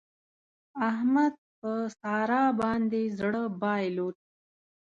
[0.89, 4.15] احمد په سارا باندې زړه بايلود.